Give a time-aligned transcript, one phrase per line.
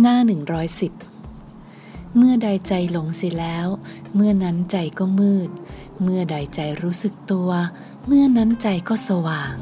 [0.00, 0.16] หน้า
[1.36, 3.68] 110 เมื่อใดใจหลงเสียแล้ว
[4.14, 5.50] เมื่อนั้นใจก็มืด
[6.02, 7.50] เมื่อใดใจรู้สึกตัว
[8.06, 9.56] เมื่อนั้นใจก็สว่าง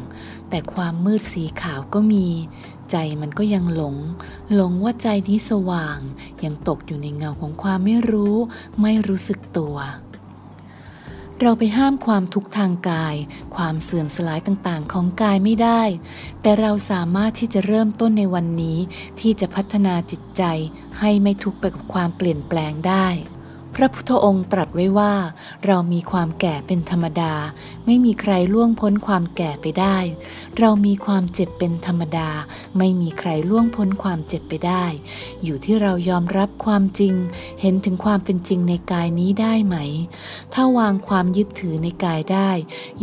[0.50, 2.26] แต่ความมืดสีขาวก็มี
[2.90, 3.96] ใจมันก็ยังหลง
[4.54, 5.98] หลงว่าใจนี้สว่าง
[6.44, 8.36] ยังตกอยู่ในเงาของความไม่รู้
[8.82, 9.76] ไม่รู้สึกตัว
[11.42, 13.16] เราไปห้ามความทุกข์ทางกาย
[13.56, 15.82] ความเสื่อมสลายต่างๆ ของกายไม่ได้
[16.42, 18.78] แต่เราสามารถที่จะเริ่มต้นในวันนี้
[19.20, 20.42] ที่จะพัฒนาจิตใจ
[20.98, 23.06] ให้ไม่ทุกข์ไปกับความเปลี่ยนแปลงได้
[23.74, 25.12] พระพุทธองค์ตรัสไว้ว่า
[25.66, 27.32] เรามีความแก่เป็นธรรมดา
[27.86, 29.96] ไม่มีใครล่วงพ้นความแก่ไปได้
[30.58, 32.30] เรามีความเจ็บเป็นธรรมดา
[32.78, 34.84] ไม่มีใครล่วงพ้นความเจ็บไปได้
[35.44, 37.14] อยู่ที่เรายอมรับความจริง
[37.60, 39.76] เห็นถึงความเป็นจริงในกายนี้ได้ไหม
[40.54, 42.50] ถ้าวางความยึดถือในกายได้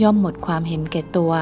[0.02, 1.33] ย่อมหมดความเห็นแก่ตัว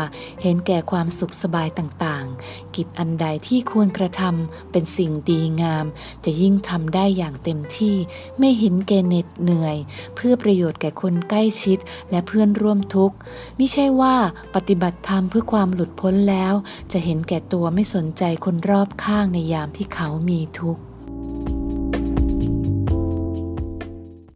[0.41, 5.85] เห็นแก่ความสุขสบายต่างๆ กิจอันใดที่ควรกระทำเป็นสิ่งดีงาม
[6.25, 7.95] จะยิ่งทำได้อย่างเต็มที่
[8.39, 9.77] ไม่เห็นแก่เหน็ดเหนื่อย
[10.15, 11.77] เพื่อประโยชน์แก่คนใกล้ชิด
[12.09, 13.15] และเพื่อนร่วมทุกข์
[13.57, 14.15] ไม่ใช่ว่า
[14.55, 16.53] ปฏิบัติธรรมเพื่อความหลุดพ้นแล้ว
[16.91, 20.83] จะเห็นแก่ตัวไม่สนใจคนรอบข้างในยามที่เขามีทุกข์